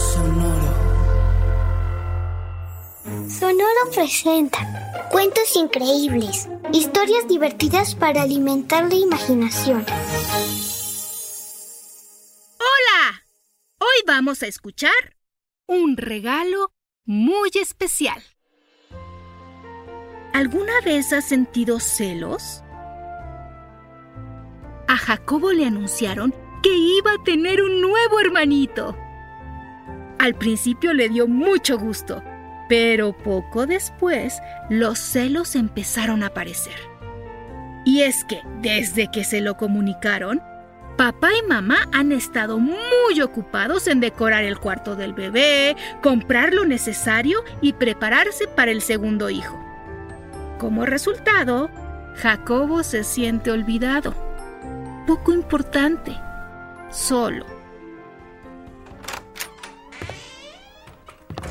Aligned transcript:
Sonoro. 0.00 0.74
Sonoro 3.28 3.90
presenta 3.92 5.08
cuentos 5.10 5.54
increíbles, 5.56 6.48
historias 6.72 7.28
divertidas 7.28 7.94
para 7.94 8.22
alimentar 8.22 8.88
la 8.88 8.94
imaginación. 8.94 9.84
¡Hola! 12.58 13.22
Hoy 13.78 14.04
vamos 14.06 14.42
a 14.42 14.46
escuchar 14.46 15.16
un 15.66 15.98
regalo 15.98 16.72
muy 17.04 17.50
especial. 17.54 18.22
¿Alguna 20.32 20.80
vez 20.82 21.12
has 21.12 21.28
sentido 21.28 21.78
celos? 21.78 22.62
A 24.88 24.96
Jacobo 24.96 25.52
le 25.52 25.66
anunciaron 25.66 26.34
que 26.62 26.74
iba 26.74 27.12
a 27.12 27.22
tener 27.22 27.60
un 27.62 27.82
nuevo 27.82 28.18
hermanito. 28.18 28.96
Al 30.20 30.34
principio 30.34 30.92
le 30.92 31.08
dio 31.08 31.26
mucho 31.26 31.78
gusto, 31.78 32.22
pero 32.68 33.14
poco 33.16 33.66
después 33.66 34.38
los 34.68 34.98
celos 34.98 35.56
empezaron 35.56 36.22
a 36.22 36.26
aparecer. 36.26 36.74
Y 37.86 38.02
es 38.02 38.22
que 38.24 38.42
desde 38.60 39.10
que 39.10 39.24
se 39.24 39.40
lo 39.40 39.56
comunicaron, 39.56 40.42
papá 40.98 41.30
y 41.32 41.48
mamá 41.48 41.88
han 41.94 42.12
estado 42.12 42.58
muy 42.58 43.22
ocupados 43.22 43.86
en 43.86 44.00
decorar 44.00 44.44
el 44.44 44.58
cuarto 44.58 44.94
del 44.94 45.14
bebé, 45.14 45.74
comprar 46.02 46.52
lo 46.52 46.66
necesario 46.66 47.42
y 47.62 47.72
prepararse 47.72 48.46
para 48.46 48.72
el 48.72 48.82
segundo 48.82 49.30
hijo. 49.30 49.58
Como 50.58 50.84
resultado, 50.84 51.70
Jacobo 52.16 52.82
se 52.82 53.04
siente 53.04 53.52
olvidado, 53.52 54.14
poco 55.06 55.32
importante, 55.32 56.14
solo. 56.90 57.59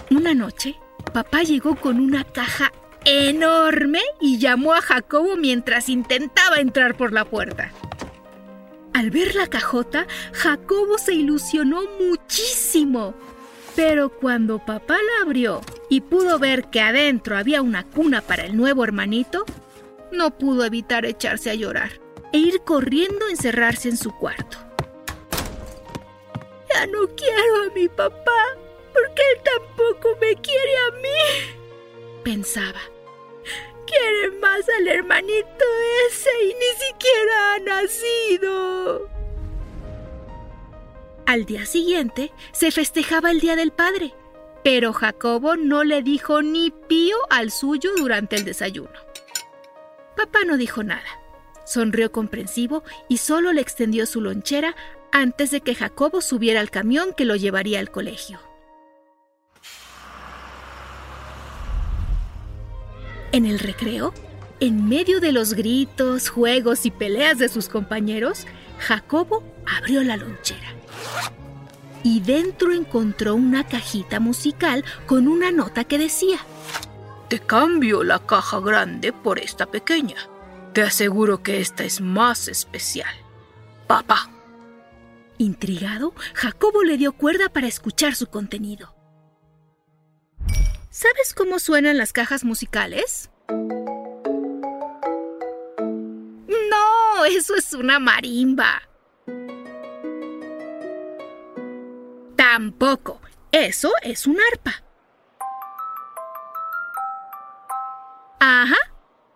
Una 0.10 0.34
noche, 0.34 0.80
papá 1.14 1.44
llegó 1.44 1.76
con 1.76 2.00
una 2.00 2.24
caja 2.24 2.72
enorme 3.06 4.02
y 4.20 4.40
llamó 4.40 4.74
a 4.74 4.82
Jacobo 4.82 5.38
mientras 5.38 5.88
intentaba 5.88 6.58
entrar 6.58 6.98
por 6.98 7.14
la 7.14 7.26
puerta. 7.26 7.72
Al 8.94 9.12
ver 9.12 9.36
la 9.36 9.48
cajota, 9.48 10.08
Jacobo 10.34 10.98
se 10.98 11.14
ilusionó 11.14 11.82
muchísimo. 12.00 13.14
Pero 13.76 14.10
cuando 14.10 14.58
papá 14.66 14.96
la 14.96 15.24
abrió 15.26 15.62
y 15.90 16.02
pudo 16.02 16.40
ver 16.40 16.66
que 16.66 16.82
adentro 16.82 17.38
había 17.38 17.62
una 17.62 17.84
cuna 17.84 18.22
para 18.22 18.44
el 18.46 18.58
nuevo 18.58 18.84
hermanito, 18.84 19.46
no 20.12 20.32
pudo 20.32 20.66
evitar 20.66 21.06
echarse 21.06 21.52
a 21.52 21.56
llorar 21.56 21.92
e 22.34 22.40
ir 22.40 22.62
corriendo 22.62 23.28
a 23.28 23.30
encerrarse 23.30 23.90
en 23.90 23.98
su 23.98 24.12
cuarto. 24.12 24.58
Ya 26.74 26.88
no 26.88 27.08
quiero 27.16 27.70
a 27.70 27.74
mi 27.74 27.88
papá, 27.88 28.42
él 29.34 29.42
tampoco 29.44 30.18
me 30.20 30.36
quiere 30.36 30.78
a 30.88 30.92
mí, 30.92 31.60
pensaba. 32.24 32.80
Quiere 33.86 34.38
más 34.40 34.70
al 34.78 34.88
hermanito 34.88 35.66
ese 36.08 36.30
y 36.44 36.48
ni 36.48 36.88
siquiera 36.88 37.54
ha 37.56 37.60
nacido. 37.60 39.10
Al 41.26 41.46
día 41.46 41.66
siguiente 41.66 42.32
se 42.52 42.72
festejaba 42.72 43.32
el 43.32 43.40
Día 43.40 43.56
del 43.56 43.72
Padre, 43.72 44.14
pero 44.64 44.94
Jacobo 44.94 45.56
no 45.56 45.84
le 45.84 46.04
dijo 46.04 46.42
ni 46.42 46.72
pío 46.72 47.18
al 47.30 47.52
suyo 47.52 47.92
durante 47.96 48.36
el 48.36 48.46
desayuno. 48.46 49.00
Papá 50.16 50.40
no 50.46 50.58
dijo 50.58 50.84
nada. 50.84 51.08
Sonrió 51.66 52.12
comprensivo 52.12 52.84
y 53.08 53.18
solo 53.18 53.54
le 53.54 53.62
extendió 53.62 54.06
su 54.06 54.22
lonchera 54.22 54.76
antes 55.12 55.52
de 55.52 55.62
que 55.62 55.76
Jacobo 55.76 56.22
subiera 56.22 56.60
al 56.60 56.72
camión 56.72 57.14
que 57.14 57.26
lo 57.26 57.36
llevaría 57.36 57.80
al 57.80 57.92
colegio. 57.92 58.40
En 63.32 63.46
el 63.46 63.60
recreo, 63.60 64.14
en 64.60 64.90
medio 64.90 65.20
de 65.20 65.32
los 65.32 65.54
gritos, 65.54 66.30
juegos 66.30 66.86
y 66.88 66.92
peleas 66.92 67.38
de 67.38 67.48
sus 67.48 67.70
compañeros, 67.70 68.48
Jacobo 68.80 69.44
abrió 69.78 70.04
la 70.04 70.18
lonchera. 70.18 70.74
Y 72.04 72.22
dentro 72.22 72.74
encontró 72.74 73.36
una 73.36 73.68
cajita 73.68 74.20
musical 74.20 74.84
con 75.06 75.28
una 75.28 75.52
nota 75.52 75.84
que 75.84 76.00
decía, 76.00 76.40
Te 77.28 77.40
cambio 77.40 78.04
la 78.04 78.20
caja 78.20 78.60
grande 78.60 79.14
por 79.14 79.38
esta 79.38 79.68
pequeña. 79.68 80.18
Te 80.74 80.82
aseguro 80.82 81.44
que 81.44 81.60
esta 81.60 81.84
es 81.84 82.02
más 82.02 82.48
especial. 82.48 83.14
Papá. 83.86 84.30
Intrigado, 85.38 86.14
Jacobo 86.34 86.84
le 86.84 86.98
dio 86.98 87.14
cuerda 87.14 87.50
para 87.50 87.68
escuchar 87.68 88.16
su 88.16 88.28
contenido. 88.28 88.99
¿Sabes 91.00 91.34
cómo 91.34 91.60
suenan 91.60 91.98
las 91.98 92.12
cajas 92.12 92.44
musicales? 92.44 93.30
No, 96.50 97.24
eso 97.26 97.56
es 97.56 97.74
una 97.74 98.00
marimba. 98.00 98.82
Tampoco, 102.36 103.22
eso 103.54 103.94
es 104.02 104.28
un 104.28 104.40
arpa. 104.52 104.84
Ajá, 108.42 108.76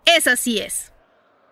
esa 0.04 0.36
sí 0.36 0.60
es. 0.60 0.92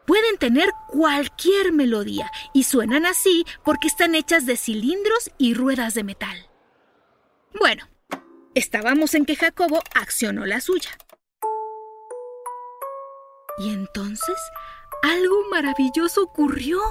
Pueden 0.06 0.38
tener 0.38 0.70
cualquier 0.90 1.72
melodía 1.72 2.30
y 2.54 2.64
suenan 2.64 3.06
así 3.06 3.46
porque 3.64 3.88
están 3.88 4.16
hechas 4.16 4.46
de 4.46 4.58
cilindros 4.58 5.32
y 5.38 5.54
ruedas 5.54 5.94
de 5.94 6.04
metal. 6.04 6.50
Bueno, 7.58 7.88
Estábamos 8.54 9.14
en 9.14 9.26
que 9.26 9.38
Jacobo 9.38 9.82
accionó 9.96 10.46
la 10.46 10.60
suya. 10.60 10.90
Y 13.60 13.70
entonces 13.70 14.36
algo 15.04 15.44
maravilloso 15.50 16.24
ocurrió. 16.24 16.82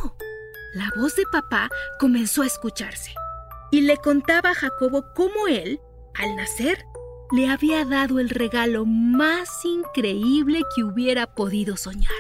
La 0.73 0.91
voz 0.97 1.17
de 1.17 1.25
papá 1.31 1.69
comenzó 1.99 2.43
a 2.43 2.47
escucharse 2.47 3.13
y 3.71 3.83
le 3.83 3.99
contaba 3.99 4.51
a 4.51 4.55
Jacobo 4.55 5.05
cómo 5.15 5.49
él, 5.49 5.81
al 6.15 6.35
nacer, 6.35 6.85
le 7.33 7.49
había 7.49 7.85
dado 7.85 8.21
el 8.21 8.31
regalo 8.31 8.87
más 8.87 9.65
increíble 9.65 10.63
que 10.75 10.83
hubiera 10.83 11.35
podido 11.35 11.77
soñar. 11.77 12.11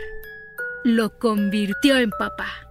Lo 0.84 1.18
convirtió 1.18 1.96
en 1.96 2.10
papá 2.10 2.69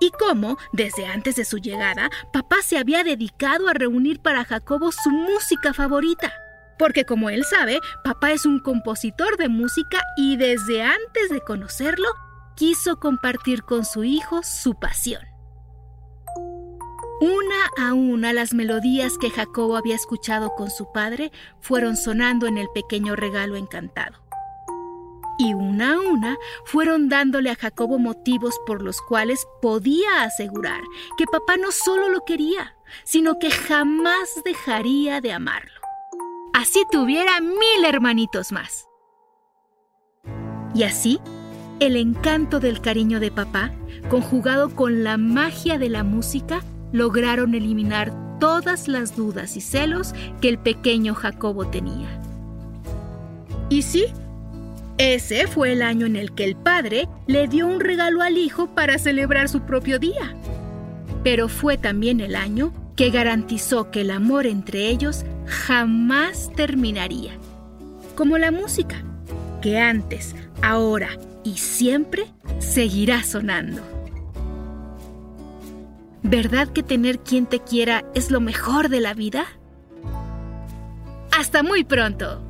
y 0.00 0.10
cómo, 0.10 0.56
desde 0.72 1.06
antes 1.06 1.36
de 1.36 1.44
su 1.44 1.58
llegada, 1.58 2.10
papá 2.32 2.56
se 2.62 2.78
había 2.78 3.04
dedicado 3.04 3.68
a 3.68 3.74
reunir 3.74 4.20
para 4.20 4.44
Jacobo 4.44 4.90
su 4.90 5.10
música 5.10 5.72
favorita. 5.72 6.32
Porque 6.78 7.04
como 7.04 7.28
él 7.28 7.44
sabe, 7.44 7.78
papá 8.02 8.32
es 8.32 8.46
un 8.46 8.58
compositor 8.58 9.36
de 9.36 9.48
música 9.48 10.02
y 10.16 10.36
desde 10.38 10.82
antes 10.82 11.28
de 11.30 11.40
conocerlo, 11.42 12.08
quiso 12.56 12.98
compartir 12.98 13.62
con 13.62 13.84
su 13.84 14.02
hijo 14.02 14.40
su 14.42 14.74
pasión. 14.74 15.22
Una 17.20 17.88
a 17.88 17.92
una 17.92 18.32
las 18.32 18.54
melodías 18.54 19.18
que 19.18 19.28
Jacobo 19.28 19.76
había 19.76 19.94
escuchado 19.94 20.54
con 20.56 20.70
su 20.70 20.90
padre 20.90 21.32
fueron 21.60 21.98
sonando 21.98 22.46
en 22.46 22.56
el 22.56 22.68
pequeño 22.74 23.14
regalo 23.14 23.56
encantado 23.56 24.29
y 25.40 25.54
una 25.54 25.94
a 25.94 26.00
una 26.00 26.36
fueron 26.66 27.08
dándole 27.08 27.50
a 27.50 27.56
Jacobo 27.56 27.98
motivos 27.98 28.60
por 28.66 28.82
los 28.82 29.00
cuales 29.00 29.46
podía 29.62 30.22
asegurar 30.22 30.82
que 31.16 31.24
papá 31.24 31.56
no 31.56 31.72
solo 31.72 32.10
lo 32.10 32.26
quería, 32.26 32.76
sino 33.04 33.38
que 33.38 33.50
jamás 33.50 34.42
dejaría 34.44 35.22
de 35.22 35.32
amarlo. 35.32 35.80
Así 36.52 36.84
tuviera 36.90 37.40
mil 37.40 37.84
hermanitos 37.86 38.52
más. 38.52 38.86
Y 40.74 40.82
así, 40.82 41.18
el 41.78 41.96
encanto 41.96 42.60
del 42.60 42.82
cariño 42.82 43.18
de 43.18 43.30
papá, 43.30 43.72
conjugado 44.10 44.76
con 44.76 45.04
la 45.04 45.16
magia 45.16 45.78
de 45.78 45.88
la 45.88 46.04
música, 46.04 46.62
lograron 46.92 47.54
eliminar 47.54 48.12
todas 48.40 48.88
las 48.88 49.16
dudas 49.16 49.56
y 49.56 49.62
celos 49.62 50.12
que 50.42 50.50
el 50.50 50.58
pequeño 50.58 51.14
Jacobo 51.14 51.66
tenía. 51.68 52.20
Y 53.70 53.82
sí, 53.82 54.06
Ese 55.00 55.46
fue 55.46 55.72
el 55.72 55.80
año 55.80 56.04
en 56.04 56.14
el 56.14 56.34
que 56.34 56.44
el 56.44 56.56
padre 56.56 57.08
le 57.26 57.48
dio 57.48 57.66
un 57.66 57.80
regalo 57.80 58.20
al 58.20 58.36
hijo 58.36 58.74
para 58.74 58.98
celebrar 58.98 59.48
su 59.48 59.62
propio 59.62 59.98
día. 59.98 60.36
Pero 61.24 61.48
fue 61.48 61.78
también 61.78 62.20
el 62.20 62.36
año 62.36 62.70
que 62.96 63.08
garantizó 63.08 63.90
que 63.90 64.02
el 64.02 64.10
amor 64.10 64.46
entre 64.46 64.88
ellos 64.88 65.24
jamás 65.46 66.52
terminaría. 66.54 67.32
Como 68.14 68.36
la 68.36 68.50
música, 68.50 69.02
que 69.62 69.78
antes, 69.78 70.36
ahora 70.60 71.08
y 71.44 71.56
siempre 71.56 72.26
seguirá 72.58 73.22
sonando. 73.22 73.80
¿Verdad 76.22 76.68
que 76.68 76.82
tener 76.82 77.20
quien 77.20 77.46
te 77.46 77.60
quiera 77.60 78.04
es 78.14 78.30
lo 78.30 78.42
mejor 78.42 78.90
de 78.90 79.00
la 79.00 79.14
vida? 79.14 79.46
Hasta 81.30 81.62
muy 81.62 81.84
pronto. 81.84 82.49